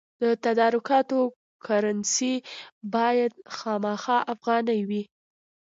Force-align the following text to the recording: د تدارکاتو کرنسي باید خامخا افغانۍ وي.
د 0.21 0.23
تدارکاتو 0.43 1.19
کرنسي 1.65 2.33
باید 2.95 3.31
خامخا 3.57 4.17
افغانۍ 4.33 4.79
وي. 4.89 5.03